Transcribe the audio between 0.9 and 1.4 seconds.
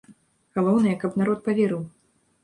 каб